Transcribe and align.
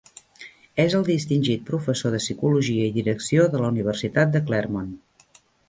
És 0.83 0.95
el 0.99 1.03
distingit 1.09 1.61
professor 1.67 2.15
de 2.17 2.23
psicologia 2.23 2.89
i 2.89 2.95
direcció 2.97 3.47
de 3.55 3.63
la 3.65 3.71
Universitat 3.77 4.35
de 4.39 4.45
Claremont. 4.51 4.93